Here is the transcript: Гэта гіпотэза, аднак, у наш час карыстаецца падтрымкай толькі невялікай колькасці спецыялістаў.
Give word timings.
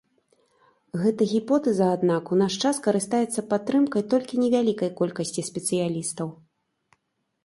Гэта 1.01 1.25
гіпотэза, 1.33 1.89
аднак, 1.97 2.31
у 2.35 2.39
наш 2.41 2.53
час 2.63 2.79
карыстаецца 2.87 3.43
падтрымкай 3.51 4.03
толькі 4.13 4.39
невялікай 4.45 4.89
колькасці 5.03 5.45
спецыялістаў. 5.51 6.33